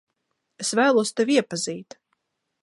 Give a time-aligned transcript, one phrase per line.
[0.63, 1.97] Es vēlos tevi iepazīt.